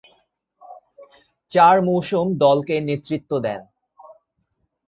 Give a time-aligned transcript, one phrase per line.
[1.51, 3.61] চার মৌসুম দলকে নেতৃত্ব দেন।